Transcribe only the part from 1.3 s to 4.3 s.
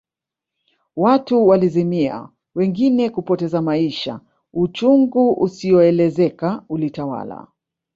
walizimia wengine kupoteza maisha